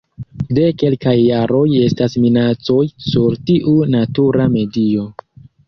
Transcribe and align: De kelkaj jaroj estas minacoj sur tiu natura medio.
De 0.57 0.61
kelkaj 0.83 1.13
jaroj 1.23 1.67
estas 1.89 2.17
minacoj 2.25 2.79
sur 3.11 3.39
tiu 3.51 3.79
natura 3.99 4.51
medio. 4.59 5.09